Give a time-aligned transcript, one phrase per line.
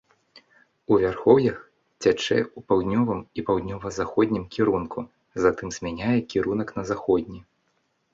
[0.93, 1.57] У вярхоўях
[2.05, 4.99] цячэ ў паўднёвым і паўднёва-заходнім кірунку,
[5.45, 7.41] затым змяняе кірунак на заходні.